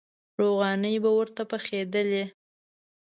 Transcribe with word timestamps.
روغانۍ 0.39 0.95
به 1.03 1.09
ورته 1.19 1.41
پخېدلې. 1.51 2.23